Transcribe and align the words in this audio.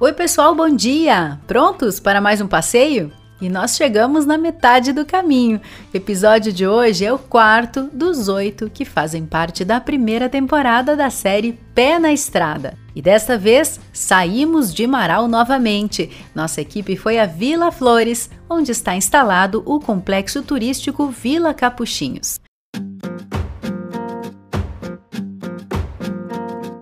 Oi, 0.00 0.12
pessoal, 0.12 0.54
bom 0.54 0.68
dia! 0.68 1.40
Prontos 1.44 1.98
para 1.98 2.20
mais 2.20 2.40
um 2.40 2.46
passeio? 2.46 3.10
E 3.40 3.48
nós 3.48 3.74
chegamos 3.74 4.24
na 4.24 4.38
metade 4.38 4.92
do 4.92 5.04
caminho. 5.04 5.60
O 5.92 5.96
episódio 5.96 6.52
de 6.52 6.64
hoje 6.64 7.04
é 7.04 7.12
o 7.12 7.18
quarto 7.18 7.90
dos 7.92 8.28
oito 8.28 8.70
que 8.70 8.84
fazem 8.84 9.26
parte 9.26 9.64
da 9.64 9.80
primeira 9.80 10.28
temporada 10.28 10.94
da 10.94 11.10
série 11.10 11.58
Pé 11.74 11.98
na 11.98 12.12
Estrada. 12.12 12.74
E 12.94 13.02
desta 13.02 13.36
vez 13.36 13.80
saímos 13.92 14.72
de 14.72 14.86
Marau 14.86 15.26
novamente. 15.26 16.08
Nossa 16.32 16.60
equipe 16.60 16.94
foi 16.94 17.18
a 17.18 17.26
Vila 17.26 17.72
Flores, 17.72 18.30
onde 18.48 18.70
está 18.70 18.94
instalado 18.94 19.64
o 19.66 19.80
complexo 19.80 20.44
turístico 20.44 21.08
Vila 21.08 21.52
Capuchinhos. 21.52 22.38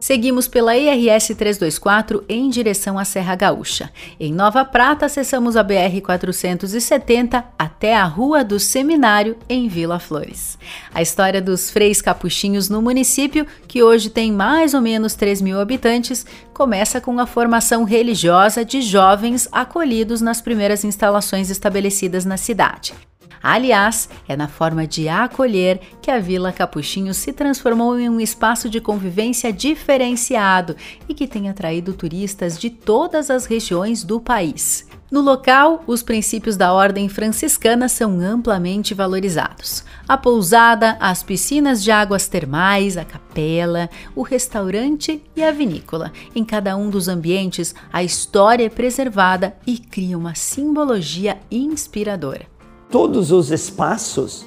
Seguimos 0.06 0.46
pela 0.46 0.76
IRS 0.76 1.34
324 1.34 2.24
em 2.28 2.48
direção 2.48 2.96
à 2.96 3.04
Serra 3.04 3.34
Gaúcha. 3.34 3.90
Em 4.20 4.32
Nova 4.32 4.64
Prata, 4.64 5.06
acessamos 5.06 5.56
a 5.56 5.64
BR 5.64 6.00
470 6.00 7.44
até 7.58 7.96
a 7.96 8.04
Rua 8.04 8.44
do 8.44 8.60
Seminário, 8.60 9.36
em 9.48 9.66
Vila 9.66 9.98
Flores. 9.98 10.56
A 10.94 11.02
história 11.02 11.42
dos 11.42 11.72
freis 11.72 12.00
capuchinhos 12.00 12.68
no 12.68 12.80
município, 12.80 13.48
que 13.66 13.82
hoje 13.82 14.08
tem 14.08 14.30
mais 14.30 14.74
ou 14.74 14.80
menos 14.80 15.16
3 15.16 15.42
mil 15.42 15.58
habitantes, 15.58 16.24
começa 16.54 17.00
com 17.00 17.18
a 17.18 17.26
formação 17.26 17.82
religiosa 17.82 18.64
de 18.64 18.82
jovens 18.82 19.48
acolhidos 19.50 20.20
nas 20.20 20.40
primeiras 20.40 20.84
instalações 20.84 21.50
estabelecidas 21.50 22.24
na 22.24 22.36
cidade. 22.36 22.94
Aliás, 23.42 24.08
é 24.28 24.36
na 24.36 24.48
forma 24.48 24.86
de 24.86 25.08
acolher 25.08 25.80
que 26.00 26.10
a 26.10 26.18
Vila 26.18 26.52
Capuchinho 26.52 27.14
se 27.14 27.32
transformou 27.32 27.98
em 27.98 28.08
um 28.08 28.20
espaço 28.20 28.68
de 28.68 28.80
convivência 28.80 29.52
diferenciado 29.52 30.76
e 31.08 31.14
que 31.14 31.26
tem 31.26 31.48
atraído 31.48 31.92
turistas 31.92 32.58
de 32.58 32.70
todas 32.70 33.30
as 33.30 33.46
regiões 33.46 34.02
do 34.02 34.20
país. 34.20 34.86
No 35.08 35.20
local, 35.20 35.84
os 35.86 36.02
princípios 36.02 36.56
da 36.56 36.72
ordem 36.72 37.08
franciscana 37.08 37.88
são 37.88 38.18
amplamente 38.18 38.92
valorizados. 38.92 39.84
A 40.08 40.18
pousada, 40.18 40.96
as 40.98 41.22
piscinas 41.22 41.82
de 41.82 41.92
águas 41.92 42.26
termais, 42.26 42.96
a 42.96 43.04
capela, 43.04 43.88
o 44.16 44.22
restaurante 44.22 45.22
e 45.36 45.44
a 45.44 45.52
vinícola. 45.52 46.12
Em 46.34 46.44
cada 46.44 46.76
um 46.76 46.90
dos 46.90 47.06
ambientes, 47.06 47.72
a 47.92 48.02
história 48.02 48.66
é 48.66 48.68
preservada 48.68 49.56
e 49.64 49.78
cria 49.78 50.18
uma 50.18 50.34
simbologia 50.34 51.38
inspiradora. 51.52 52.55
Todos 52.90 53.32
os 53.32 53.50
espaços 53.50 54.46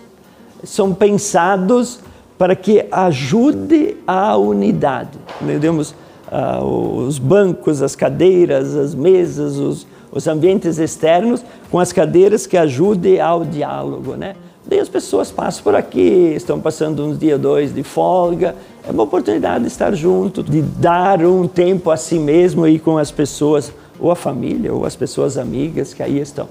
são 0.63 0.93
pensados 0.93 1.99
para 2.37 2.55
que 2.55 2.85
ajude 2.89 3.97
a 4.07 4.37
unidade. 4.37 5.17
Entendemos? 5.41 5.93
Ah, 6.31 6.63
os 6.63 7.17
bancos, 7.17 7.81
as 7.81 7.95
cadeiras, 7.95 8.75
as 8.75 8.95
mesas, 8.95 9.57
os, 9.57 9.85
os 10.11 10.27
ambientes 10.27 10.77
externos, 10.77 11.43
com 11.69 11.79
as 11.79 11.91
cadeiras 11.91 12.45
que 12.47 12.55
ajudem 12.55 13.19
ao 13.19 13.43
diálogo, 13.43 14.15
né? 14.15 14.35
Daí 14.65 14.79
as 14.79 14.87
pessoas 14.87 15.31
passam 15.31 15.63
por 15.63 15.75
aqui, 15.75 16.33
estão 16.35 16.59
passando 16.59 17.03
uns 17.03 17.17
dias, 17.17 17.41
dois 17.41 17.73
de 17.73 17.81
folga. 17.81 18.55
É 18.87 18.91
uma 18.91 19.03
oportunidade 19.03 19.63
de 19.63 19.67
estar 19.67 19.93
junto, 19.95 20.43
de 20.43 20.61
dar 20.61 21.25
um 21.25 21.47
tempo 21.47 21.89
a 21.89 21.97
si 21.97 22.19
mesmo 22.19 22.67
e 22.67 22.77
com 22.77 22.97
as 22.97 23.09
pessoas, 23.09 23.73
ou 23.99 24.11
a 24.11 24.15
família, 24.15 24.71
ou 24.71 24.85
as 24.85 24.95
pessoas 24.95 25.37
amigas 25.37 25.93
que 25.93 26.03
aí 26.03 26.19
estão 26.19 26.47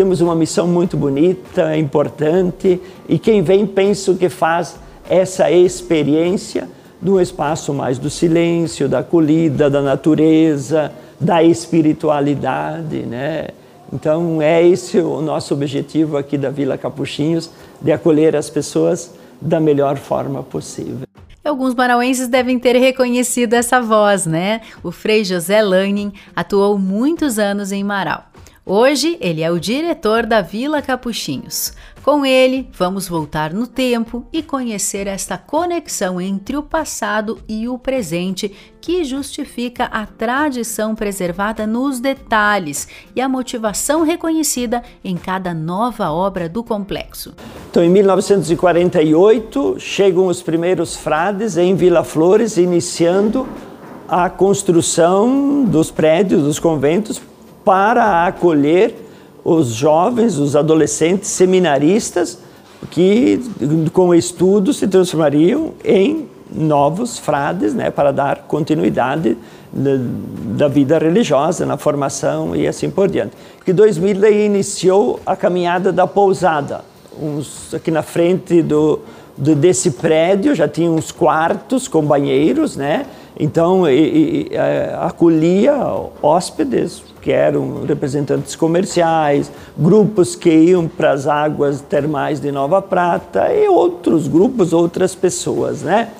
temos 0.00 0.22
uma 0.22 0.34
missão 0.34 0.66
muito 0.66 0.96
bonita, 0.96 1.76
importante, 1.76 2.80
e 3.06 3.18
quem 3.18 3.42
vem 3.42 3.66
penso 3.66 4.14
que 4.14 4.30
faz 4.30 4.80
essa 5.06 5.50
experiência 5.50 6.70
de 7.02 7.10
um 7.10 7.20
espaço 7.20 7.74
mais 7.74 7.98
do 7.98 8.08
silêncio, 8.08 8.88
da 8.88 9.00
acolhida, 9.00 9.68
da 9.68 9.82
natureza, 9.82 10.90
da 11.20 11.42
espiritualidade, 11.42 13.00
né? 13.00 13.48
Então 13.92 14.40
é 14.40 14.66
esse 14.66 14.96
o 15.00 15.20
nosso 15.20 15.52
objetivo 15.52 16.16
aqui 16.16 16.38
da 16.38 16.48
Vila 16.48 16.78
Capuchinhos, 16.78 17.50
de 17.78 17.92
acolher 17.92 18.34
as 18.34 18.48
pessoas 18.48 19.12
da 19.38 19.60
melhor 19.60 19.98
forma 19.98 20.42
possível. 20.42 21.06
Alguns 21.44 21.74
marauenses 21.74 22.26
devem 22.26 22.58
ter 22.58 22.74
reconhecido 22.74 23.52
essa 23.52 23.82
voz, 23.82 24.24
né? 24.24 24.62
O 24.82 24.90
Frei 24.90 25.24
José 25.24 25.60
Lanning 25.60 26.10
atuou 26.34 26.78
muitos 26.78 27.38
anos 27.38 27.70
em 27.70 27.84
Marau. 27.84 28.29
Hoje 28.72 29.18
ele 29.20 29.42
é 29.42 29.50
o 29.50 29.58
diretor 29.58 30.24
da 30.24 30.40
Vila 30.42 30.80
Capuchinhos. 30.80 31.72
Com 32.04 32.24
ele, 32.24 32.68
vamos 32.72 33.08
voltar 33.08 33.52
no 33.52 33.66
tempo 33.66 34.24
e 34.32 34.44
conhecer 34.44 35.08
esta 35.08 35.36
conexão 35.36 36.20
entre 36.20 36.56
o 36.56 36.62
passado 36.62 37.40
e 37.48 37.66
o 37.66 37.76
presente 37.76 38.54
que 38.80 39.02
justifica 39.02 39.86
a 39.86 40.06
tradição 40.06 40.94
preservada 40.94 41.66
nos 41.66 41.98
detalhes 41.98 42.86
e 43.16 43.20
a 43.20 43.28
motivação 43.28 44.04
reconhecida 44.04 44.84
em 45.02 45.16
cada 45.16 45.52
nova 45.52 46.12
obra 46.12 46.48
do 46.48 46.62
complexo. 46.62 47.34
Então, 47.72 47.82
em 47.82 47.90
1948, 47.90 49.80
chegam 49.80 50.28
os 50.28 50.42
primeiros 50.42 50.94
frades 50.94 51.56
em 51.56 51.74
Vila 51.74 52.04
Flores, 52.04 52.56
iniciando 52.56 53.48
a 54.08 54.30
construção 54.30 55.64
dos 55.64 55.90
prédios, 55.90 56.44
dos 56.44 56.60
conventos, 56.60 57.20
para 57.64 58.26
acolher 58.26 58.94
os 59.44 59.68
jovens, 59.68 60.38
os 60.38 60.54
adolescentes 60.54 61.30
seminaristas 61.30 62.38
que 62.90 63.40
com 63.92 64.14
estudo 64.14 64.72
se 64.72 64.86
transformariam 64.86 65.72
em 65.84 66.28
novos 66.52 67.18
frades, 67.18 67.74
né, 67.74 67.90
para 67.90 68.12
dar 68.12 68.44
continuidade 68.48 69.36
da 69.72 70.66
vida 70.66 70.98
religiosa, 70.98 71.64
na 71.64 71.76
formação 71.76 72.56
e 72.56 72.66
assim 72.66 72.90
por 72.90 73.08
diante. 73.08 73.36
Que 73.64 73.72
2000 73.72 74.44
iniciou 74.44 75.20
a 75.24 75.36
caminhada 75.36 75.92
da 75.92 76.06
pousada, 76.06 76.82
uns 77.20 77.72
aqui 77.72 77.90
na 77.90 78.02
frente 78.02 78.62
do, 78.62 79.00
do 79.36 79.54
desse 79.54 79.92
prédio 79.92 80.54
já 80.54 80.66
tinha 80.66 80.90
uns 80.90 81.12
quartos 81.12 81.86
com 81.86 82.02
banheiros, 82.02 82.76
né? 82.76 83.06
Então 83.42 83.88
e, 83.88 84.48
e, 84.50 84.54
é, 84.54 84.94
acolhia 85.00 85.74
hóspedes 86.20 87.02
que 87.22 87.32
eram 87.32 87.84
representantes 87.86 88.54
comerciais, 88.54 89.50
grupos 89.78 90.36
que 90.36 90.50
iam 90.50 90.86
para 90.86 91.12
as 91.12 91.26
águas 91.26 91.80
termais 91.80 92.38
de 92.38 92.52
Nova 92.52 92.82
Prata 92.82 93.50
e 93.50 93.66
outros 93.66 94.28
grupos, 94.28 94.74
outras 94.74 95.14
pessoas, 95.14 95.80
né? 95.80 96.10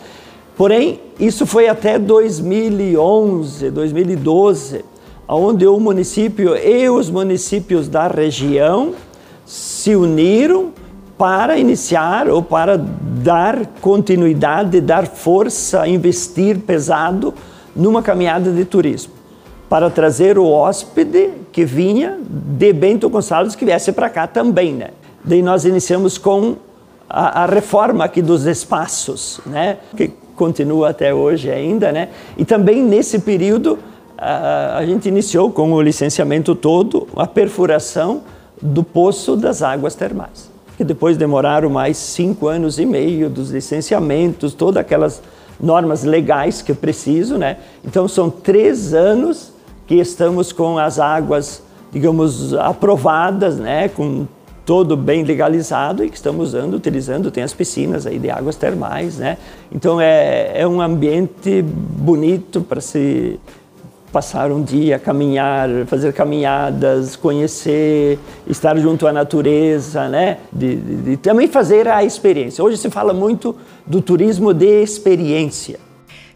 Porém, 0.57 0.99
isso 1.19 1.45
foi 1.47 1.69
até 1.69 1.99
2011, 1.99 3.71
2012, 3.71 4.85
onde 5.29 5.67
o 5.67 5.79
município 5.79 6.57
e 6.57 6.89
os 6.89 7.11
municípios 7.11 7.87
da 7.87 8.09
região 8.09 8.95
se 9.45 9.95
uniram 9.95 10.71
para 11.19 11.59
iniciar 11.59 12.29
ou 12.29 12.43
para 12.43 12.83
dar 13.23 13.67
continuidade, 13.81 14.81
dar 14.81 15.07
força, 15.07 15.87
investir 15.87 16.59
pesado 16.59 17.35
numa 17.75 18.03
caminhada 18.03 18.51
de 18.51 18.65
turismo 18.65 19.13
para 19.69 19.89
trazer 19.89 20.37
o 20.37 20.47
hóspede 20.47 21.31
que 21.53 21.65
vinha 21.65 22.19
de 22.29 22.73
Bento 22.73 23.09
Gonçalves 23.09 23.55
que 23.55 23.65
viesse 23.65 23.93
para 23.93 24.11
cá 24.11 24.27
também, 24.27 24.75
né? 24.75 24.89
Daí 25.25 25.43
nós 25.43 25.65
iniciamos 25.65 26.19
com 26.19 26.57
a, 27.09 27.45
a, 27.45 27.47
reforma 27.47 28.05
aqui 28.05 28.21
dos 28.21 28.47
espaços, 28.47 29.41
né? 29.47 29.77
Que 29.97 30.09
continua 30.35 30.91
até 30.91 31.15
hoje 31.15 31.51
ainda, 31.51 31.93
né? 31.93 32.09
E 32.37 32.45
também 32.45 32.83
nesse 32.83 33.21
período 33.21 33.79
a, 34.19 34.79
a 34.79 34.87
gente 34.87 35.09
iniciou 35.09 35.53
com 35.53 35.73
o 35.73 35.81
licenciamento 35.81 36.55
todo 36.57 37.07
a 37.15 37.27
perfuração 37.27 38.23
do 38.61 38.83
poço 38.83 39.37
das 39.37 39.63
águas 39.63 39.95
termais, 39.95 40.50
que 40.81 40.85
depois 40.85 41.19
demoraram 41.19 41.69
mais 41.69 41.99
cinco 41.99 42.49
anos 42.49 42.79
e 42.79 42.87
meio 42.87 43.29
dos 43.29 43.51
licenciamentos, 43.51 44.55
todas 44.55 44.81
aquelas 44.81 45.21
normas 45.61 46.05
legais 46.05 46.63
que 46.63 46.73
preciso, 46.73 47.37
né? 47.37 47.59
Então 47.85 48.09
são 48.09 48.31
três 48.31 48.95
anos 48.95 49.53
que 49.87 49.97
estamos 49.97 50.53
com 50.53 50.79
as 50.79 50.99
águas, 50.99 51.63
digamos, 51.93 52.55
aprovadas, 52.55 53.59
né, 53.59 53.89
com 53.89 54.27
todo 54.65 54.97
bem 54.97 55.23
legalizado 55.23 56.03
e 56.03 56.09
que 56.09 56.17
estamos 56.17 56.49
usando, 56.49 56.73
utilizando, 56.73 57.31
tem 57.31 57.45
as 57.45 57.53
piscinas 57.53 58.07
aí 58.07 58.19
de 58.19 58.31
águas 58.31 58.57
termais, 58.57 59.19
né? 59.19 59.37
Então 59.71 60.01
é, 60.01 60.63
é 60.63 60.67
um 60.67 60.81
ambiente 60.81 61.61
bonito 61.61 62.63
para 62.63 62.81
se 62.81 63.39
passar 64.13 64.51
um 64.51 64.63
dia, 64.63 64.99
caminhar, 64.99 65.69
fazer 65.87 66.13
caminhadas, 66.13 67.17
conhecer, 67.17 68.19
estar 68.47 68.77
junto 68.79 69.07
à 69.07 69.13
natureza, 69.13 70.09
né? 70.09 70.39
De, 70.53 70.77
de, 70.77 70.97
de 70.97 71.17
também 71.17 71.49
fazer 71.49 71.89
a 71.89 72.05
experiência. 72.05 72.63
Hoje 72.63 72.77
se 72.77 72.91
fala 72.91 73.13
muito 73.13 73.57
do 73.87 74.01
turismo 74.01 74.53
de 74.53 74.83
experiência 74.83 75.79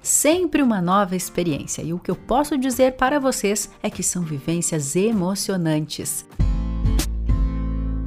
sempre 0.05 0.61
uma 0.61 0.83
nova 0.83 1.17
experiência. 1.17 1.81
E 1.81 1.95
o 1.95 1.99
que 1.99 2.11
eu 2.11 2.15
posso 2.15 2.59
dizer 2.59 2.93
para 2.93 3.19
vocês 3.19 3.71
é 3.83 3.89
que 3.89 4.03
são 4.03 4.23
vivências 4.23 4.95
emocionantes. 4.95 6.27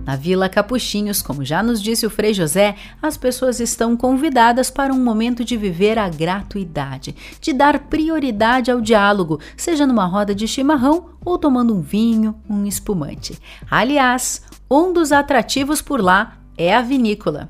Na 0.07 0.15
Vila 0.15 0.48
Capuchinhos, 0.48 1.21
como 1.21 1.44
já 1.44 1.62
nos 1.62 1.81
disse 1.83 2.06
o 2.06 2.09
Frei 2.09 2.33
José, 2.33 2.75
as 3.01 3.18
pessoas 3.18 3.59
estão 3.59 3.98
convidadas 3.98 4.69
para 4.71 4.94
um 4.94 5.04
momento 5.04 5.44
de 5.44 5.57
viver 5.57 6.00
a 6.00 6.07
gratuidade, 6.07 7.13
de 7.42 7.51
dar 7.51 7.77
prioridade 7.77 8.71
ao 8.71 8.80
diálogo, 8.80 9.42
seja 9.57 9.86
numa 9.86 10.06
roda 10.06 10.33
de 10.33 10.48
chimarrão 10.48 11.09
ou 11.25 11.38
tomando 11.38 11.75
um 11.75 11.81
vinho, 11.81 12.33
um 12.50 12.65
espumante. 12.65 13.38
Aliás, 13.69 14.44
um 14.71 14.94
dos 14.94 15.12
atrativos 15.12 15.81
por 15.81 16.01
lá 16.01 16.38
é 16.57 16.74
a 16.74 16.81
vinícola. 16.81 17.50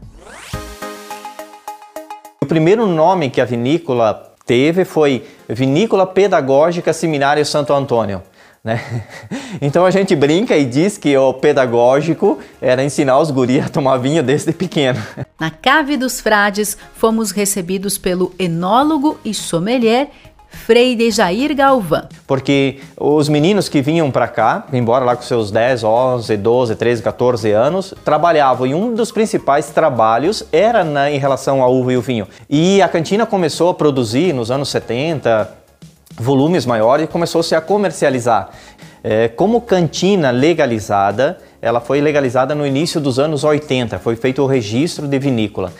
O 2.41 2.45
primeiro 2.47 2.87
nome 2.87 3.29
que 3.29 3.39
a 3.39 3.45
vinícola 3.45 4.33
teve 4.47 4.83
foi 4.83 5.27
Vinícola 5.47 6.07
Pedagógica 6.07 6.91
Seminário 6.91 7.45
Santo 7.45 7.71
Antônio. 7.71 8.23
Né? 8.67 8.81
Então 9.61 9.85
a 9.85 9.91
gente 9.91 10.13
brinca 10.15 10.55
e 10.57 10.65
diz 10.65 10.97
que 10.97 11.17
o 11.17 11.33
pedagógico 11.33 12.37
era 12.61 12.83
ensinar 12.83 13.17
os 13.17 13.31
guris 13.31 13.65
a 13.65 13.69
tomar 13.69 13.97
vinho 13.97 14.21
desde 14.21 14.51
pequeno. 14.51 15.01
Na 15.39 15.49
Cave 15.49 15.95
dos 15.95 16.19
Frades, 16.19 16.77
fomos 16.93 17.31
recebidos 17.31 17.97
pelo 17.97 18.33
enólogo 18.37 19.17
e 19.23 19.33
sommelier 19.33 20.09
Frei 20.49 21.09
Jair 21.09 21.55
Galvão. 21.55 22.07
Porque 22.27 22.79
os 22.97 23.29
meninos 23.29 23.69
que 23.69 23.81
vinham 23.81 24.11
para 24.11 24.27
cá, 24.27 24.67
embora 24.73 25.05
lá 25.05 25.15
com 25.15 25.23
seus 25.23 25.49
10, 25.49 25.83
11, 25.83 26.37
12, 26.37 26.75
13, 26.75 27.01
14 27.01 27.51
anos, 27.51 27.93
trabalhavam 28.03 28.67
e 28.67 28.75
um 28.75 28.93
dos 28.93 29.11
principais 29.11 29.69
trabalhos 29.69 30.43
era 30.51 30.83
na, 30.83 31.09
em 31.09 31.17
relação 31.17 31.63
à 31.63 31.67
uva 31.67 31.93
e 31.93 31.97
o 31.97 32.01
vinho. 32.01 32.27
E 32.49 32.81
a 32.81 32.87
cantina 32.87 33.25
começou 33.25 33.69
a 33.69 33.73
produzir 33.73 34.33
nos 34.33 34.51
anos 34.51 34.69
70, 34.69 35.66
volumes 36.17 36.65
maiores 36.65 37.05
e 37.05 37.07
começou-se 37.07 37.53
a 37.55 37.61
comercializar. 37.61 38.49
É, 39.03 39.27
como 39.27 39.61
cantina 39.61 40.31
legalizada, 40.31 41.37
ela 41.61 41.79
foi 41.79 42.01
legalizada 42.01 42.53
no 42.53 42.65
início 42.65 42.99
dos 42.99 43.19
anos 43.19 43.43
80, 43.43 43.99
foi 43.99 44.15
feito 44.15 44.41
o 44.41 44.47
registro 44.47 45.07
de 45.07 45.19
vinícola. 45.19 45.71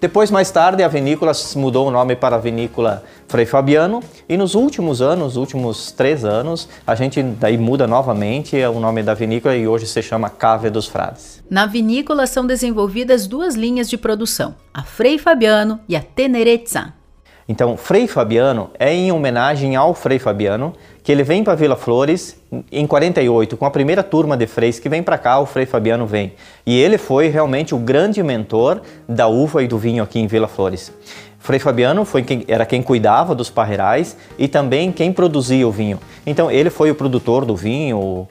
Depois, 0.00 0.30
mais 0.30 0.50
tarde, 0.50 0.82
a 0.82 0.88
vinícola 0.88 1.32
mudou 1.56 1.88
o 1.88 1.90
nome 1.90 2.16
para 2.16 2.38
Vinícola 2.38 3.04
Frei 3.28 3.44
Fabiano 3.44 4.02
e 4.28 4.36
nos 4.36 4.54
últimos 4.54 5.02
anos, 5.02 5.36
últimos 5.36 5.92
três 5.92 6.24
anos, 6.24 6.68
a 6.86 6.94
gente 6.94 7.22
daí 7.22 7.58
muda 7.58 7.86
novamente 7.86 8.56
o 8.64 8.80
nome 8.80 9.02
da 9.02 9.12
vinícola 9.12 9.54
e 9.54 9.68
hoje 9.68 9.86
se 9.86 10.02
chama 10.02 10.30
Cave 10.30 10.70
dos 10.70 10.86
Frades. 10.86 11.42
Na 11.50 11.66
vinícola 11.66 12.26
são 12.26 12.46
desenvolvidas 12.46 13.26
duas 13.26 13.54
linhas 13.54 13.88
de 13.88 13.98
produção, 13.98 14.54
a 14.72 14.82
Frei 14.82 15.18
Fabiano 15.18 15.78
e 15.86 15.94
a 15.94 16.00
Tenerezza. 16.00 17.03
Então, 17.48 17.76
Frei 17.76 18.06
Fabiano 18.06 18.70
é 18.78 18.92
em 18.92 19.12
homenagem 19.12 19.76
ao 19.76 19.92
Frei 19.92 20.18
Fabiano, 20.18 20.72
que 21.02 21.12
ele 21.12 21.22
vem 21.22 21.44
para 21.44 21.54
Vila 21.54 21.76
Flores 21.76 22.40
em 22.72 22.86
48, 22.86 23.56
com 23.56 23.66
a 23.66 23.70
primeira 23.70 24.02
turma 24.02 24.36
de 24.36 24.46
freis 24.46 24.78
que 24.78 24.88
vem 24.88 25.02
para 25.02 25.18
cá, 25.18 25.38
o 25.38 25.44
Frei 25.44 25.66
Fabiano 25.66 26.06
vem. 26.06 26.32
E 26.64 26.80
ele 26.80 26.96
foi 26.96 27.28
realmente 27.28 27.74
o 27.74 27.78
grande 27.78 28.22
mentor 28.22 28.80
da 29.06 29.26
uva 29.26 29.62
e 29.62 29.66
do 29.66 29.76
vinho 29.76 30.02
aqui 30.02 30.18
em 30.18 30.26
Vila 30.26 30.48
Flores. 30.48 30.90
Frei 31.38 31.58
Fabiano 31.58 32.06
foi 32.06 32.22
quem, 32.22 32.42
era 32.48 32.64
quem 32.64 32.80
cuidava 32.80 33.34
dos 33.34 33.50
parreirais 33.50 34.16
e 34.38 34.48
também 34.48 34.90
quem 34.90 35.12
produzia 35.12 35.68
o 35.68 35.70
vinho. 35.70 36.00
Então 36.24 36.50
ele 36.50 36.70
foi 36.70 36.90
o 36.90 36.94
produtor 36.94 37.44
do 37.44 37.54
vinho, 37.54 38.26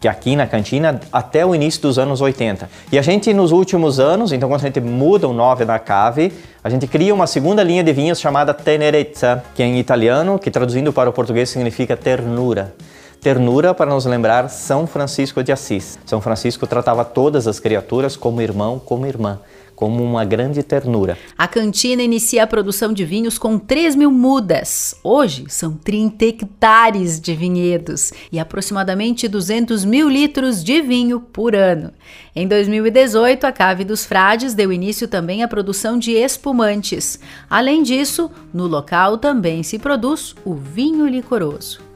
que 0.00 0.06
aqui 0.06 0.36
na 0.36 0.46
cantina 0.46 1.00
até 1.12 1.44
o 1.44 1.54
início 1.54 1.82
dos 1.82 1.98
anos 1.98 2.20
80. 2.20 2.68
E 2.92 2.98
a 2.98 3.02
gente 3.02 3.32
nos 3.34 3.50
últimos 3.50 3.98
anos, 3.98 4.32
então 4.32 4.48
quando 4.48 4.60
a 4.60 4.64
gente 4.64 4.80
muda 4.80 5.26
o 5.26 5.32
nome 5.32 5.64
da 5.64 5.78
cave, 5.78 6.32
a 6.62 6.70
gente 6.70 6.86
cria 6.86 7.12
uma 7.12 7.26
segunda 7.26 7.62
linha 7.62 7.82
de 7.82 7.92
vinhos 7.92 8.20
chamada 8.20 8.54
Tenerezza, 8.54 9.42
que 9.54 9.62
é 9.62 9.66
em 9.66 9.78
italiano, 9.78 10.38
que 10.38 10.50
traduzindo 10.50 10.92
para 10.92 11.10
o 11.10 11.12
português 11.12 11.48
significa 11.48 11.96
ternura. 11.96 12.74
Ternura 13.20 13.74
para 13.74 13.90
nos 13.90 14.06
lembrar 14.06 14.48
São 14.48 14.86
Francisco 14.86 15.42
de 15.42 15.50
Assis. 15.50 15.98
São 16.06 16.20
Francisco 16.20 16.66
tratava 16.68 17.04
todas 17.04 17.48
as 17.48 17.58
criaturas 17.58 18.16
como 18.16 18.40
irmão, 18.40 18.80
como 18.84 19.06
irmã 19.06 19.40
como 19.78 20.02
uma 20.02 20.24
grande 20.24 20.60
ternura. 20.60 21.16
A 21.38 21.46
cantina 21.46 22.02
inicia 22.02 22.42
a 22.42 22.46
produção 22.48 22.92
de 22.92 23.04
vinhos 23.04 23.38
com 23.38 23.60
3 23.60 23.94
mil 23.94 24.10
mudas. 24.10 24.96
Hoje 25.04 25.44
são 25.48 25.72
30 25.72 26.24
hectares 26.24 27.20
de 27.20 27.32
vinhedos 27.32 28.12
e 28.32 28.40
aproximadamente 28.40 29.28
200 29.28 29.84
mil 29.84 30.08
litros 30.08 30.64
de 30.64 30.82
vinho 30.82 31.20
por 31.20 31.54
ano. 31.54 31.92
Em 32.34 32.48
2018, 32.48 33.44
a 33.44 33.52
Cave 33.52 33.84
dos 33.84 34.04
Frades 34.04 34.52
deu 34.52 34.72
início 34.72 35.06
também 35.06 35.44
à 35.44 35.48
produção 35.48 35.96
de 35.96 36.10
espumantes. 36.10 37.20
Além 37.48 37.84
disso, 37.84 38.28
no 38.52 38.66
local 38.66 39.16
também 39.16 39.62
se 39.62 39.78
produz 39.78 40.34
o 40.44 40.54
vinho 40.54 41.06
licoroso. 41.06 41.87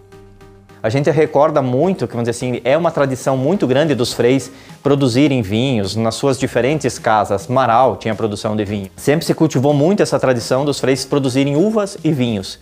A 0.82 0.88
gente 0.88 1.08
recorda 1.12 1.62
muito, 1.62 2.08
que 2.08 2.12
vamos 2.14 2.28
dizer 2.28 2.36
assim, 2.36 2.60
é 2.64 2.76
uma 2.76 2.90
tradição 2.90 3.36
muito 3.36 3.68
grande 3.68 3.94
dos 3.94 4.12
freis 4.12 4.50
produzirem 4.82 5.40
vinhos 5.40 5.94
nas 5.94 6.16
suas 6.16 6.36
diferentes 6.36 6.98
casas. 6.98 7.46
Marau 7.46 7.94
tinha 7.94 8.16
produção 8.16 8.56
de 8.56 8.64
vinho. 8.64 8.90
Sempre 8.96 9.24
se 9.24 9.32
cultivou 9.32 9.72
muito 9.72 10.02
essa 10.02 10.18
tradição 10.18 10.64
dos 10.64 10.80
freis 10.80 11.04
produzirem 11.04 11.54
uvas 11.54 11.96
e 12.02 12.10
vinhos. 12.10 12.58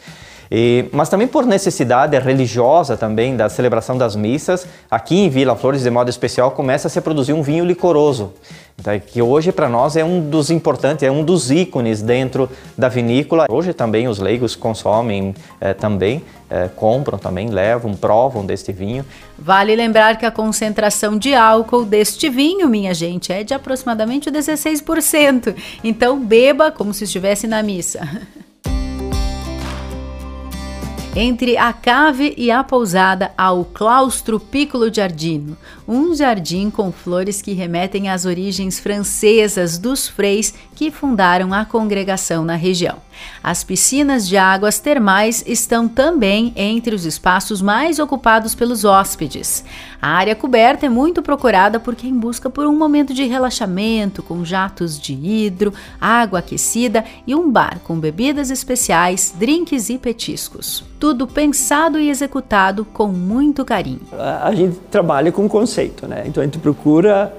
E, 0.51 0.87
mas 0.93 1.09
também 1.09 1.29
por 1.29 1.47
necessidade 1.47 2.19
religiosa 2.19 2.97
também 2.97 3.37
da 3.37 3.49
celebração 3.49 3.97
das 3.97 4.17
missas, 4.17 4.67
aqui 4.91 5.17
em 5.17 5.29
Vila 5.29 5.55
Flores, 5.55 5.83
de 5.83 5.91
modo 5.91 6.11
especial, 6.11 6.51
começa 6.51 6.89
a 6.89 6.91
se 6.91 7.01
produzir 7.01 7.33
um 7.33 7.43
vinho 7.43 7.65
licoroso, 7.65 8.33
então, 8.81 8.99
que 8.99 9.21
hoje 9.21 9.53
para 9.53 9.69
nós 9.69 9.95
é 9.95 10.03
um 10.03 10.29
dos 10.29 10.51
importantes, 10.51 11.03
é 11.03 11.11
um 11.11 11.23
dos 11.23 11.51
ícones 11.51 12.01
dentro 12.01 12.49
da 12.79 12.89
vinícola. 12.89 13.47
Hoje 13.51 13.75
também 13.75 14.09
os 14.09 14.19
leigos 14.19 14.57
consomem 14.57 15.35
é, 15.61 15.75
também, 15.75 16.25
é, 16.49 16.67
compram 16.69 17.19
também, 17.19 17.51
levam, 17.51 17.95
provam 17.95 18.45
deste 18.45 18.73
vinho. 18.73 19.05
Vale 19.39 19.77
lembrar 19.77 20.17
que 20.17 20.25
a 20.25 20.31
concentração 20.31 21.19
de 21.19 21.35
álcool 21.35 21.85
deste 21.85 22.31
vinho, 22.31 22.69
minha 22.69 22.95
gente, 22.95 23.31
é 23.33 23.45
de 23.45 23.53
aproximadamente 23.53 24.31
16%. 24.31 25.55
Então 25.85 26.19
beba 26.19 26.73
como 26.73 26.95
se 26.95 27.05
estivesse 27.05 27.47
na 27.47 27.63
missa. 27.63 28.01
Entre 31.15 31.57
a 31.57 31.73
cave 31.73 32.35
e 32.37 32.53
a 32.53 32.63
pousada 32.63 33.33
há 33.37 33.51
o 33.51 33.65
claustro 33.65 34.39
Piccolo 34.39 34.95
Giardino, 34.95 35.59
um 35.87 36.15
jardim 36.15 36.71
com 36.71 36.93
flores 36.93 37.43
que 37.43 37.53
remetem 37.53 38.09
às 38.09 38.25
origens 38.25 38.79
francesas 38.79 39.77
dos 39.77 40.07
freis 40.07 40.55
que 40.73 40.89
fundaram 40.89 41.53
a 41.53 41.65
congregação 41.65 42.45
na 42.45 42.55
região. 42.55 43.03
As 43.43 43.65
piscinas 43.65 44.29
de 44.29 44.37
águas 44.37 44.79
termais 44.79 45.43
estão 45.47 45.89
também 45.89 46.53
entre 46.57 46.95
os 46.95 47.05
espaços 47.05 47.63
mais 47.63 47.99
ocupados 47.99 48.55
pelos 48.55 48.85
hóspedes. 48.85 49.65
A 50.01 50.09
área 50.09 50.35
coberta 50.35 50.87
é 50.87 50.89
muito 50.89 51.23
procurada 51.23 51.79
por 51.81 51.95
quem 51.95 52.13
busca 52.15 52.51
por 52.51 52.67
um 52.67 52.77
momento 52.77 53.13
de 53.15 53.25
relaxamento, 53.25 54.23
com 54.23 54.45
jatos 54.45 54.99
de 54.99 55.13
hidro, 55.13 55.73
água 56.01 56.39
aquecida 56.39 57.05
e 57.27 57.35
um 57.35 57.51
bar 57.51 57.81
com 57.85 57.99
bebidas 57.99 58.51
especiais, 58.51 59.35
drinks 59.39 59.91
e 59.91 59.99
petiscos. 59.99 60.85
Tudo 60.99 61.27
pensado 61.27 61.99
e 61.99 62.11
executado 62.11 62.85
com 62.85 63.09
muito 63.09 63.65
carinho. 63.65 64.01
A 64.43 64.55
gente 64.55 64.77
trabalha 64.91 65.33
com 65.33 65.49
conceito, 65.49 66.07
né? 66.07 66.25
Então 66.27 66.43
a 66.43 66.47
gente 66.47 66.59
procura, 66.59 67.35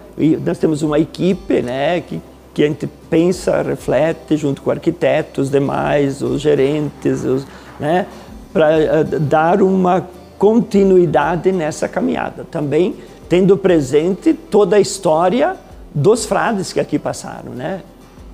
nós 0.45 0.57
temos 0.57 0.81
uma 0.81 1.00
equipe, 1.00 1.61
né, 1.61 2.01
que 2.01 2.21
que 2.53 2.63
a 2.63 2.67
gente 2.67 2.88
pensa, 3.10 3.62
reflete 3.62 4.36
junto 4.36 4.62
com 4.62 4.72
arquitetos 4.72 5.50
demais, 5.50 6.22
os 6.22 6.41
gerentes, 6.41 7.24
os, 7.24 7.48
né, 7.79 8.05
para 8.51 8.79
eh, 8.79 9.03
dar 9.03 9.62
uma 9.62 10.05
continuidade 10.38 11.51
nessa 11.51 11.88
caminhada. 11.88 12.46
Também 12.50 12.96
tendo 13.29 13.55
presente 13.55 14.34
toda 14.34 14.75
a 14.75 14.79
história 14.79 15.55
dos 15.93 16.25
frades 16.25 16.74
que 16.74 16.79
aqui 16.79 17.00
passaram, 17.00 17.53
né? 17.53 17.81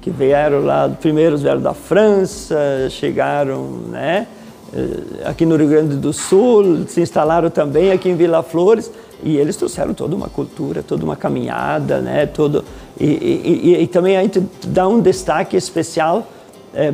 Que 0.02 0.10
vieram 0.10 0.64
lá, 0.64 0.90
primeiros 0.90 1.42
vieram 1.42 1.62
da 1.62 1.74
França, 1.74 2.58
chegaram, 2.90 3.68
né? 3.92 4.26
Eh, 4.74 5.26
aqui 5.26 5.46
no 5.46 5.56
Rio 5.56 5.68
Grande 5.68 5.96
do 5.96 6.12
Sul, 6.12 6.86
se 6.88 7.02
instalaram 7.02 7.50
também 7.52 7.92
aqui 7.92 8.10
em 8.10 8.16
Vila 8.16 8.42
Flores 8.42 8.92
e 9.24 9.38
eles 9.38 9.56
trouxeram 9.56 9.94
toda 9.94 10.16
uma 10.16 10.30
cultura, 10.30 10.84
toda 10.84 11.04
uma 11.04 11.16
caminhada, 11.16 12.00
né? 12.00 12.26
Todo, 12.26 12.64
e, 13.00 13.06
e, 13.06 13.82
e 13.84 13.88
também 13.88 14.18
a 14.18 14.22
gente 14.22 14.44
dá 14.66 14.88
um 14.88 15.02
destaque 15.02 15.56
especial 15.58 16.28
é, 16.74 16.94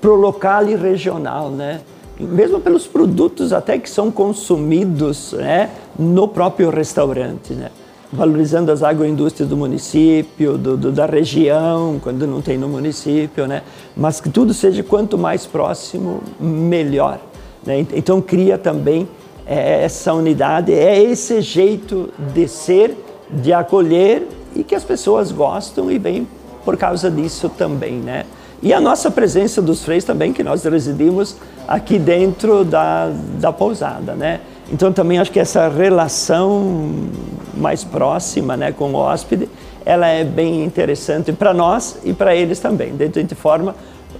para 0.00 0.10
o 0.10 0.14
local 0.14 0.68
e 0.68 0.74
regional, 0.74 1.50
né? 1.50 1.80
mesmo 2.20 2.60
pelos 2.60 2.86
produtos 2.86 3.52
até 3.52 3.78
que 3.78 3.88
são 3.88 4.10
consumidos 4.10 5.32
né, 5.34 5.70
no 5.98 6.26
próprio 6.26 6.70
restaurante, 6.70 7.52
né? 7.52 7.70
valorizando 8.12 8.72
as 8.72 8.82
agroindústrias 8.82 9.48
do 9.48 9.56
município, 9.56 10.56
do, 10.56 10.76
do, 10.76 10.90
da 10.90 11.04
região, 11.04 12.00
quando 12.02 12.26
não 12.26 12.40
tem 12.40 12.56
no 12.56 12.68
município, 12.68 13.46
né? 13.46 13.62
mas 13.96 14.20
que 14.20 14.30
tudo 14.30 14.54
seja 14.54 14.82
quanto 14.82 15.18
mais 15.18 15.46
próximo, 15.46 16.22
melhor. 16.40 17.20
Né? 17.64 17.86
Então 17.94 18.20
cria 18.20 18.56
também 18.56 19.06
é 19.48 19.84
essa 19.84 20.12
unidade, 20.12 20.72
é 20.72 21.02
esse 21.02 21.40
jeito 21.40 22.10
de 22.34 22.46
ser, 22.46 22.94
de 23.30 23.52
acolher 23.52 24.28
e 24.54 24.62
que 24.62 24.74
as 24.74 24.84
pessoas 24.84 25.32
gostam 25.32 25.90
e 25.90 25.98
vêm 25.98 26.28
por 26.64 26.76
causa 26.76 27.10
disso 27.10 27.48
também, 27.48 27.94
né? 27.94 28.26
E 28.60 28.72
a 28.72 28.80
nossa 28.80 29.10
presença 29.10 29.62
dos 29.62 29.84
freis 29.84 30.04
também, 30.04 30.32
que 30.32 30.42
nós 30.42 30.64
residimos 30.64 31.36
aqui 31.66 31.98
dentro 31.98 32.64
da, 32.64 33.10
da 33.40 33.52
pousada, 33.52 34.14
né? 34.14 34.40
Então 34.70 34.92
também 34.92 35.18
acho 35.18 35.32
que 35.32 35.40
essa 35.40 35.68
relação 35.68 37.08
mais 37.54 37.84
próxima, 37.84 38.56
né, 38.56 38.70
com 38.70 38.92
o 38.92 38.96
hóspede, 38.96 39.48
ela 39.84 40.06
é 40.08 40.24
bem 40.24 40.62
interessante 40.62 41.32
para 41.32 41.54
nós 41.54 41.98
e 42.04 42.12
para 42.12 42.36
eles 42.36 42.58
também. 42.58 42.92
De 42.94 43.34
forma 43.34 43.74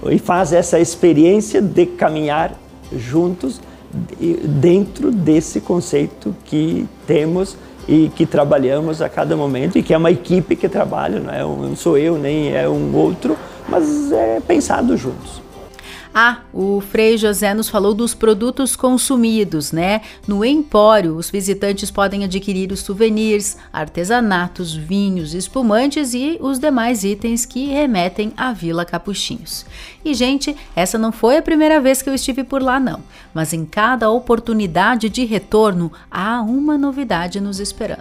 e 0.09 0.17
faz 0.17 0.53
essa 0.53 0.79
experiência 0.79 1.61
de 1.61 1.85
caminhar 1.85 2.53
juntos 2.91 3.61
dentro 4.43 5.11
desse 5.11 5.59
conceito 5.61 6.35
que 6.45 6.87
temos 7.07 7.57
e 7.87 8.09
que 8.15 8.25
trabalhamos 8.25 9.01
a 9.01 9.09
cada 9.09 9.35
momento 9.35 9.77
e 9.77 9.83
que 9.83 9.93
é 9.93 9.97
uma 9.97 10.11
equipe 10.11 10.55
que 10.55 10.69
trabalha, 10.69 11.19
não, 11.19 11.33
é, 11.33 11.41
não 11.41 11.75
sou 11.75 11.97
eu 11.97 12.17
nem 12.17 12.55
é 12.55 12.69
um 12.69 12.95
outro, 12.95 13.35
mas 13.67 14.11
é 14.11 14.39
pensado 14.39 14.95
juntos. 14.95 15.41
Ah, 16.13 16.39
o 16.51 16.81
Frei 16.81 17.17
José 17.17 17.53
nos 17.53 17.69
falou 17.69 17.93
dos 17.93 18.15
produtos 18.15 18.75
consumidos, 18.75 19.71
né? 19.71 20.01
No 20.27 20.43
Empório, 20.43 21.15
os 21.15 21.29
visitantes 21.29 21.91
podem 21.91 22.23
adquirir 22.23 22.71
os 22.71 22.79
souvenirs, 22.79 23.57
artesanatos, 23.71 24.73
vinhos, 24.73 25.35
espumantes 25.35 26.15
e 26.15 26.37
os 26.41 26.57
demais 26.57 27.03
itens 27.03 27.45
que 27.45 27.67
remetem 27.67 28.33
à 28.35 28.51
Vila 28.51 28.85
Capuchinhos. 28.85 29.65
E, 30.03 30.15
gente, 30.15 30.57
essa 30.75 30.97
não 30.97 31.11
foi 31.11 31.37
a 31.37 31.43
primeira 31.43 31.79
vez 31.79 32.01
que 32.01 32.09
eu 32.09 32.15
estive 32.15 32.43
por 32.43 32.61
lá, 32.61 32.79
não. 32.79 33.01
Mas 33.31 33.53
em 33.53 33.63
cada 33.63 34.09
oportunidade 34.09 35.09
de 35.09 35.25
retorno, 35.25 35.91
há 36.09 36.41
uma 36.41 36.75
novidade 36.75 37.39
nos 37.39 37.59
esperando. 37.59 37.99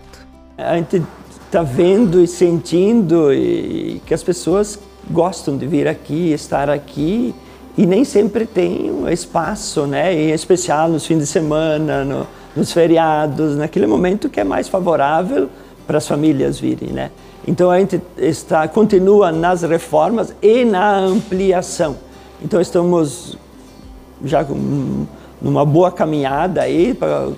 A 0.57 0.77
gente 0.77 1.03
está 1.45 1.63
vendo 1.63 2.23
e 2.23 2.27
sentindo 2.27 3.33
e 3.33 4.01
que 4.07 4.15
as 4.15 4.23
pessoas 4.23 4.79
gostam 5.11 5.59
de 5.59 5.67
vir 5.67 5.87
aqui, 5.87 6.33
estar 6.33 6.71
aqui 6.71 7.35
e 7.79 7.87
nem 7.87 8.05
sempre 8.05 8.45
tem 8.45 8.91
um 8.91 9.09
espaço, 9.09 9.87
né? 9.87 10.13
Em 10.13 10.33
especial 10.33 10.89
nos 10.89 11.07
fins 11.07 11.21
de 11.21 11.27
semana, 11.27 12.05
no, 12.05 12.27
nos 12.57 12.73
feriados, 12.73 13.57
naquele 13.57 13.87
momento 13.87 14.29
que 14.29 14.41
é 14.41 14.45
mais 14.45 14.69
favorável 14.69 15.49
para 15.87 15.99
as 15.99 16.09
famílias 16.09 16.59
virem, 16.59 16.89
né? 16.89 17.13
Então 17.47 17.71
a 17.71 17.79
gente 17.79 18.03
está 18.17 18.67
continua 18.67 19.31
nas 19.31 19.63
reformas 19.63 20.35
e 20.43 20.65
na 20.65 20.97
ampliação. 20.97 21.97
Então 22.43 22.61
estamos 22.61 23.39
já 24.25 24.45
com 24.45 25.07
numa 25.41 25.65
boa 25.65 25.93
caminhada 25.93 26.63
aí 26.63 26.93
para 26.93 27.29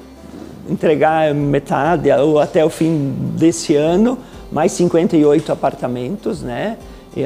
entregar 0.71 1.35
metade 1.35 2.11
ou 2.13 2.39
até 2.39 2.65
o 2.65 2.71
fim 2.71 3.15
desse 3.37 3.77
ano 3.77 4.17
mais 4.51 4.73
58 4.73 5.53
apartamentos, 5.53 6.41
né? 6.41 6.79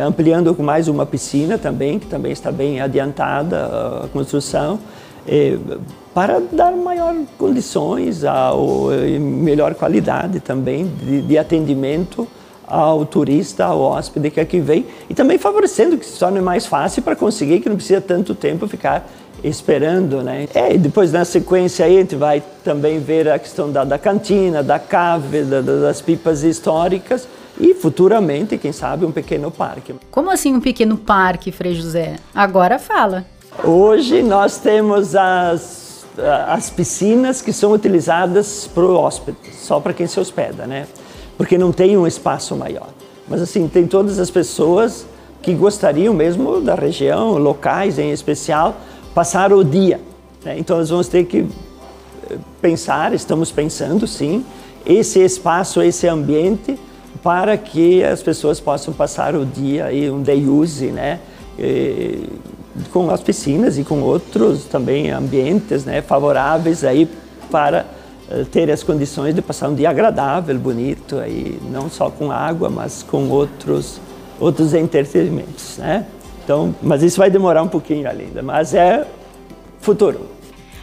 Ampliando 0.06 0.56
mais 0.62 0.88
uma 0.88 1.04
piscina 1.04 1.58
também, 1.58 1.98
que 1.98 2.06
também 2.06 2.32
está 2.32 2.50
bem 2.50 2.80
adiantada 2.80 4.04
a 4.04 4.08
construção, 4.08 4.78
para 6.12 6.40
dar 6.52 6.72
maior 6.72 7.14
condições 7.38 8.24
ao, 8.24 8.88
melhor 9.20 9.74
qualidade 9.74 10.40
também 10.40 10.86
de, 10.86 11.22
de, 11.22 11.38
atendimento 11.38 12.28
ao 12.66 13.04
turista, 13.04 13.64
ao 13.64 13.80
hóspede 13.80 14.30
que 14.30 14.40
aqui 14.40 14.60
vem 14.60 14.86
e 15.08 15.14
também 15.14 15.38
favorecendo 15.38 15.96
que 15.96 16.06
se 16.06 16.18
torne 16.18 16.40
mais 16.40 16.66
fácil 16.66 17.02
para 17.02 17.14
conseguir 17.14 17.60
que 17.60 17.68
não 17.68 17.76
precisa 17.76 18.00
tanto 18.00 18.34
tempo 18.34 18.66
ficar 18.66 19.08
esperando, 19.42 20.22
né? 20.22 20.48
É, 20.54 20.74
e 20.74 20.78
depois 20.78 21.12
na 21.12 21.24
sequência 21.24 21.84
aí 21.84 21.96
a 21.96 22.00
gente 22.00 22.16
vai 22.16 22.42
também 22.64 22.98
ver 22.98 23.28
a 23.28 23.38
questão 23.38 23.70
da, 23.70 23.84
da 23.84 23.98
cantina, 23.98 24.62
da 24.62 24.78
cave, 24.78 25.42
da, 25.42 25.60
das 25.60 26.00
pipas 26.00 26.42
históricas, 26.42 27.28
e 27.60 27.74
futuramente, 27.74 28.58
quem 28.58 28.72
sabe, 28.72 29.04
um 29.04 29.12
pequeno 29.12 29.50
parque. 29.50 29.94
Como 30.10 30.30
assim 30.30 30.54
um 30.54 30.60
pequeno 30.60 30.96
parque, 30.96 31.52
Frei 31.52 31.74
José? 31.74 32.16
Agora 32.34 32.78
fala. 32.78 33.24
Hoje 33.62 34.22
nós 34.22 34.58
temos 34.58 35.14
as, 35.14 36.04
as 36.48 36.70
piscinas 36.70 37.40
que 37.40 37.52
são 37.52 37.70
utilizadas 37.72 38.68
para 38.74 38.84
o 38.84 38.96
hóspede, 38.96 39.38
só 39.52 39.78
para 39.78 39.92
quem 39.92 40.06
se 40.06 40.18
hospeda, 40.18 40.66
né? 40.66 40.86
Porque 41.36 41.58
não 41.58 41.72
tem 41.72 41.96
um 41.96 42.06
espaço 42.06 42.56
maior. 42.56 42.88
Mas 43.28 43.40
assim, 43.40 43.66
tem 43.68 43.86
todas 43.86 44.18
as 44.18 44.30
pessoas 44.30 45.06
que 45.42 45.54
gostariam 45.54 46.14
mesmo 46.14 46.60
da 46.60 46.74
região, 46.74 47.36
locais 47.38 47.98
em 47.98 48.10
especial, 48.10 48.76
passar 49.14 49.52
o 49.52 49.64
dia. 49.64 50.00
Né? 50.44 50.58
Então 50.58 50.78
nós 50.78 50.90
vamos 50.90 51.08
ter 51.08 51.24
que 51.24 51.46
eh, 52.30 52.36
pensar, 52.60 53.12
estamos 53.12 53.50
pensando 53.50 54.06
sim, 54.06 54.44
esse 54.86 55.20
espaço, 55.20 55.82
esse 55.82 56.06
ambiente 56.06 56.78
para 57.22 57.56
que 57.56 58.02
as 58.04 58.22
pessoas 58.22 58.60
possam 58.60 58.92
passar 58.92 59.34
o 59.34 59.46
dia 59.46 59.86
aí 59.86 60.10
um 60.10 60.22
day 60.22 60.46
use, 60.46 60.86
né? 60.86 61.20
E, 61.58 62.28
com 62.92 63.10
as 63.10 63.20
piscinas 63.20 63.78
e 63.78 63.84
com 63.84 64.00
outros 64.00 64.64
também 64.64 65.10
ambientes, 65.10 65.84
né, 65.84 66.02
favoráveis 66.02 66.82
aí 66.82 67.08
para 67.50 67.86
ter 68.50 68.70
as 68.70 68.82
condições 68.82 69.34
de 69.34 69.42
passar 69.42 69.68
um 69.68 69.74
dia 69.74 69.90
agradável, 69.90 70.58
bonito 70.58 71.18
aí, 71.18 71.58
não 71.70 71.90
só 71.90 72.10
com 72.10 72.30
água, 72.30 72.70
mas 72.70 73.02
com 73.02 73.28
outros 73.28 74.00
outros 74.40 74.74
entretenimentos, 74.74 75.78
né? 75.78 76.06
Então, 76.42 76.74
mas 76.82 77.02
isso 77.02 77.18
vai 77.18 77.30
demorar 77.30 77.62
um 77.62 77.68
pouquinho 77.68 78.08
ainda, 78.08 78.42
mas 78.42 78.74
é 78.74 79.06
futuro. 79.80 80.28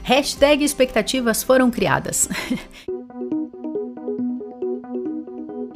Hashtag 0.03 0.63
expectativas 0.63 1.43
foram 1.43 1.69
criadas. 1.69 2.27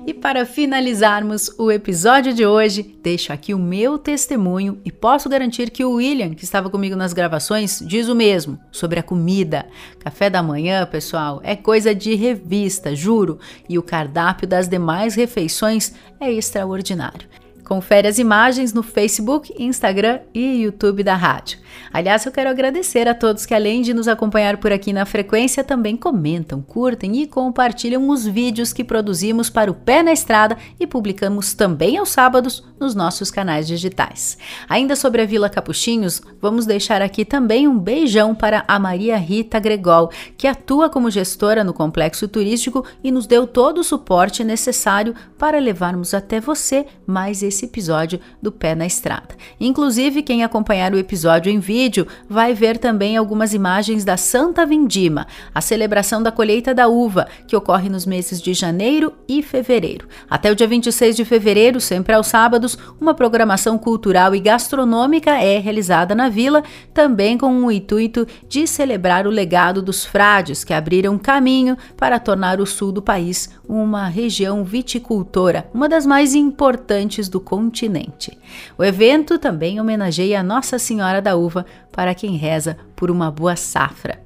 E 0.07 0.13
para 0.13 0.45
finalizarmos 0.45 1.49
o 1.57 1.71
episódio 1.71 2.31
de 2.31 2.45
hoje, 2.45 2.83
deixo 3.01 3.33
aqui 3.33 3.55
o 3.55 3.59
meu 3.59 3.97
testemunho 3.97 4.79
e 4.85 4.91
posso 4.91 5.27
garantir 5.27 5.71
que 5.71 5.83
o 5.83 5.93
William, 5.93 6.35
que 6.35 6.43
estava 6.43 6.69
comigo 6.69 6.95
nas 6.95 7.11
gravações, 7.11 7.81
diz 7.83 8.07
o 8.07 8.13
mesmo 8.13 8.59
sobre 8.71 8.99
a 8.99 9.03
comida. 9.03 9.65
Café 9.99 10.29
da 10.29 10.43
manhã, 10.43 10.85
pessoal, 10.85 11.41
é 11.43 11.55
coisa 11.55 11.95
de 11.95 12.13
revista, 12.13 12.95
juro, 12.95 13.39
e 13.67 13.79
o 13.79 13.83
cardápio 13.83 14.47
das 14.47 14.69
demais 14.69 15.15
refeições 15.15 15.95
é 16.19 16.31
extraordinário. 16.31 17.27
Confere 17.65 18.07
as 18.07 18.19
imagens 18.19 18.73
no 18.73 18.83
Facebook, 18.83 19.51
Instagram 19.57 20.19
e 20.35 20.61
YouTube 20.61 21.01
da 21.01 21.15
rádio. 21.15 21.57
Aliás, 21.91 22.23
eu 22.23 22.31
quero 22.31 22.49
agradecer 22.49 23.07
a 23.07 23.15
todos 23.15 23.45
que, 23.45 23.55
além 23.55 23.81
de 23.81 23.93
nos 23.93 24.07
acompanhar 24.07 24.57
por 24.57 24.71
aqui 24.71 24.93
na 24.93 25.03
frequência, 25.03 25.63
também 25.63 25.97
comentam, 25.97 26.61
curtem 26.61 27.21
e 27.21 27.27
compartilham 27.27 28.07
os 28.09 28.25
vídeos 28.25 28.71
que 28.71 28.83
produzimos 28.83 29.49
para 29.49 29.71
o 29.71 29.73
Pé 29.73 30.03
na 30.03 30.13
Estrada 30.13 30.57
e 30.79 30.85
publicamos 30.85 31.55
também 31.55 31.97
aos 31.97 32.09
sábados 32.09 32.63
nos 32.79 32.93
nossos 32.93 33.31
canais 33.31 33.67
digitais. 33.67 34.37
Ainda 34.69 34.95
sobre 34.95 35.23
a 35.23 35.25
Vila 35.25 35.49
Capuchinhos, 35.49 36.21
vamos 36.39 36.67
deixar 36.67 37.01
aqui 37.01 37.25
também 37.25 37.67
um 37.67 37.79
beijão 37.79 38.35
para 38.35 38.63
a 38.67 38.77
Maria 38.77 39.17
Rita 39.17 39.59
Gregol, 39.59 40.11
que 40.37 40.47
atua 40.47 40.87
como 40.87 41.09
gestora 41.09 41.63
no 41.63 41.73
complexo 41.73 42.27
turístico 42.27 42.85
e 43.03 43.11
nos 43.11 43.25
deu 43.25 43.47
todo 43.47 43.79
o 43.79 43.83
suporte 43.83 44.43
necessário 44.43 45.15
para 45.37 45.59
levarmos 45.59 46.13
até 46.13 46.39
você 46.39 46.85
mais 47.07 47.41
esse 47.41 47.54
esse 47.55 47.65
episódio 47.65 48.19
do 48.41 48.51
Pé 48.51 48.75
na 48.75 48.85
Estrada. 48.85 49.35
Inclusive, 49.59 50.21
quem 50.21 50.43
acompanhar 50.43 50.93
o 50.93 50.97
episódio 50.97 51.49
em 51.49 51.59
vídeo 51.59 52.05
vai 52.29 52.53
ver 52.53 52.77
também 52.77 53.15
algumas 53.15 53.53
imagens 53.53 54.03
da 54.03 54.17
Santa 54.17 54.65
Vindima, 54.65 55.25
a 55.53 55.61
celebração 55.61 56.21
da 56.21 56.31
colheita 56.31 56.73
da 56.73 56.87
uva, 56.87 57.27
que 57.47 57.55
ocorre 57.55 57.87
nos 57.87 58.05
meses 58.05 58.41
de 58.41 58.53
janeiro 58.53 59.13
e 59.27 59.41
fevereiro. 59.41 60.07
Até 60.29 60.51
o 60.51 60.55
dia 60.55 60.67
26 60.67 61.15
de 61.15 61.23
fevereiro, 61.23 61.79
sempre 61.79 62.13
aos 62.13 62.27
sábados, 62.27 62.77
uma 62.99 63.13
programação 63.13 63.77
cultural 63.77 64.35
e 64.35 64.39
gastronômica 64.39 65.31
é 65.31 65.57
realizada 65.57 66.13
na 66.13 66.27
vila, 66.27 66.63
também 66.93 67.37
com 67.37 67.63
o 67.63 67.71
intuito 67.71 68.27
de 68.49 68.67
celebrar 68.67 69.25
o 69.25 69.29
legado 69.29 69.81
dos 69.81 70.03
frades 70.03 70.63
que 70.63 70.73
abriram 70.73 71.17
caminho 71.17 71.77
para 71.95 72.19
tornar 72.19 72.59
o 72.59 72.65
sul 72.65 72.91
do 72.91 73.01
país 73.01 73.49
uma 73.67 74.07
região 74.07 74.63
viticultora, 74.63 75.69
uma 75.73 75.89
das 75.89 76.05
mais 76.05 76.35
importantes 76.35 77.27
do 77.27 77.39
continente. 77.45 78.37
O 78.77 78.83
evento 78.83 79.39
também 79.39 79.79
homenageia 79.79 80.43
Nossa 80.43 80.77
Senhora 80.77 81.21
da 81.21 81.37
Uva 81.37 81.65
para 81.91 82.13
quem 82.13 82.35
reza 82.35 82.75
por 82.95 83.09
uma 83.09 83.31
boa 83.31 83.55
safra. 83.55 84.25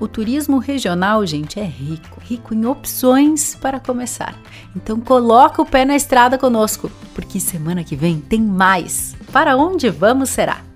O 0.00 0.06
turismo 0.06 0.58
regional, 0.58 1.26
gente, 1.26 1.58
é 1.58 1.64
rico, 1.64 2.20
rico 2.20 2.54
em 2.54 2.64
opções 2.64 3.54
para 3.56 3.80
começar. 3.80 4.34
Então 4.74 5.00
coloca 5.00 5.60
o 5.60 5.66
pé 5.66 5.84
na 5.84 5.96
estrada 5.96 6.38
conosco, 6.38 6.90
porque 7.14 7.40
semana 7.40 7.82
que 7.82 7.96
vem 7.96 8.20
tem 8.20 8.40
mais. 8.40 9.16
Para 9.32 9.56
onde 9.56 9.90
vamos 9.90 10.30
será? 10.30 10.67